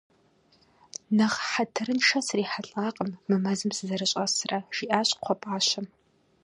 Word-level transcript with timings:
-Нэхъ 1.17 1.39
хьэтырыншэ 1.49 2.19
срихьэлӏакъым 2.27 3.11
мы 3.27 3.35
мэзым 3.43 3.71
сызэрыщӏэсрэ,- 3.77 4.57
жиӏащ 4.75 5.09
кхъуэпӏащэм. 5.19 5.85